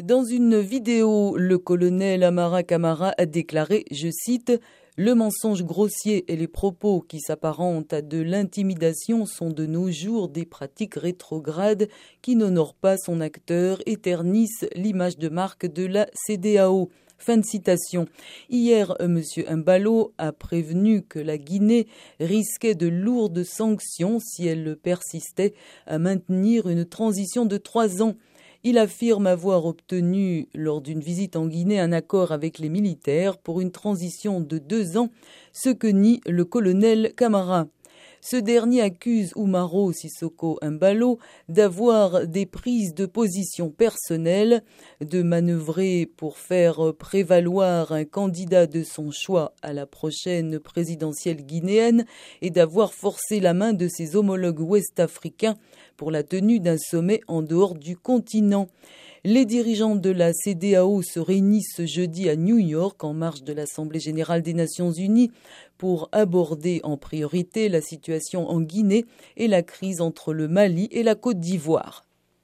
Dans 0.00 0.24
une 0.24 0.58
vidéo, 0.58 1.36
le 1.36 1.58
colonel 1.58 2.24
Amara 2.24 2.62
Kamara 2.62 3.12
a 3.18 3.26
déclaré, 3.26 3.84
je 3.90 4.08
cite, 4.10 4.58
le 4.96 5.14
mensonge 5.14 5.64
grossier 5.64 6.24
et 6.32 6.36
les 6.36 6.48
propos 6.48 7.02
qui 7.02 7.20
s'apparentent 7.20 7.92
à 7.92 8.00
de 8.00 8.22
l'intimidation 8.22 9.26
sont 9.26 9.50
de 9.50 9.66
nos 9.66 9.90
jours 9.90 10.30
des 10.30 10.46
pratiques 10.46 10.94
rétrogrades 10.94 11.90
qui 12.22 12.36
n'honorent 12.36 12.72
pas 12.72 12.96
son 12.96 13.20
acteur 13.20 13.82
et 13.84 13.98
ternissent 13.98 14.64
l'image 14.74 15.18
de 15.18 15.28
marque 15.28 15.66
de 15.66 15.84
la 15.84 16.06
CDAO. 16.26 16.88
Fin 17.18 17.36
de 17.36 17.44
citation. 17.44 18.06
Hier, 18.48 18.96
M. 18.98 19.22
Mbalo 19.50 20.14
a 20.16 20.32
prévenu 20.32 21.02
que 21.02 21.18
la 21.18 21.36
Guinée 21.36 21.86
risquait 22.18 22.74
de 22.74 22.88
lourdes 22.88 23.44
sanctions 23.44 24.20
si 24.20 24.46
elle 24.46 24.74
persistait 24.74 25.52
à 25.86 25.98
maintenir 25.98 26.66
une 26.66 26.86
transition 26.86 27.44
de 27.44 27.58
trois 27.58 28.02
ans. 28.02 28.16
Il 28.64 28.78
affirme 28.78 29.26
avoir 29.26 29.66
obtenu, 29.66 30.48
lors 30.54 30.80
d'une 30.80 31.00
visite 31.00 31.34
en 31.34 31.48
Guinée, 31.48 31.80
un 31.80 31.90
accord 31.90 32.30
avec 32.30 32.60
les 32.60 32.68
militaires 32.68 33.36
pour 33.38 33.60
une 33.60 33.72
transition 33.72 34.40
de 34.40 34.58
deux 34.58 34.96
ans, 34.96 35.08
ce 35.52 35.70
que 35.70 35.88
nie 35.88 36.20
le 36.26 36.44
colonel 36.44 37.12
Camara. 37.16 37.66
Ce 38.24 38.36
dernier 38.36 38.82
accuse 38.82 39.32
Umaro 39.34 39.92
Sissoko 39.92 40.56
Mbalo 40.62 41.18
d'avoir 41.48 42.28
des 42.28 42.46
prises 42.46 42.94
de 42.94 43.04
position 43.04 43.68
personnelles, 43.68 44.62
de 45.00 45.22
manœuvrer 45.22 46.06
pour 46.06 46.38
faire 46.38 46.94
prévaloir 46.96 47.90
un 47.90 48.04
candidat 48.04 48.68
de 48.68 48.84
son 48.84 49.10
choix 49.10 49.56
à 49.60 49.72
la 49.72 49.86
prochaine 49.86 50.60
présidentielle 50.60 51.44
guinéenne 51.44 52.06
et 52.42 52.50
d'avoir 52.50 52.94
forcé 52.94 53.40
la 53.40 53.54
main 53.54 53.72
de 53.72 53.88
ses 53.88 54.14
homologues 54.14 54.60
ouest-africains 54.60 55.56
pour 55.96 56.12
la 56.12 56.22
tenue 56.22 56.60
d'un 56.60 56.78
sommet 56.78 57.22
en 57.26 57.42
dehors 57.42 57.74
du 57.74 57.96
continent. 57.96 58.68
Les 59.24 59.44
dirigeants 59.44 59.94
de 59.94 60.10
la 60.10 60.32
CDAO 60.32 61.00
se 61.00 61.20
réunissent 61.20 61.74
ce 61.76 61.86
jeudi 61.86 62.28
à 62.28 62.34
New 62.34 62.58
York 62.58 63.04
en 63.04 63.14
marge 63.14 63.44
de 63.44 63.52
l'Assemblée 63.52 64.00
générale 64.00 64.42
des 64.42 64.52
Nations 64.52 64.90
unies 64.90 65.30
pour 65.78 66.08
aborder 66.10 66.80
en 66.82 66.96
priorité 66.96 67.68
la 67.68 67.80
situation 67.80 68.48
en 68.50 68.60
Guinée 68.60 69.04
et 69.36 69.46
la 69.46 69.62
crise 69.62 70.00
entre 70.00 70.32
le 70.32 70.48
Mali 70.48 70.88
et 70.90 71.04
la 71.04 71.14
Côte 71.14 71.38
d'Ivoire. 71.38 72.04